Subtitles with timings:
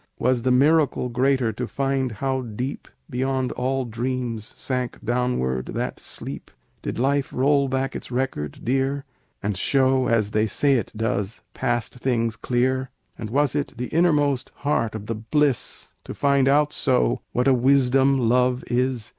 [0.17, 6.49] "Was the miracle greater to find how deep Beyond all dreams sank downward that sleep?
[6.81, 9.05] "Did life roll back its record dear,
[9.43, 12.89] And show, as they say it does, past things clear?
[13.15, 17.53] "And was it the innermost heart of the bliss To find out so, what a
[17.53, 19.07] wisdom love is?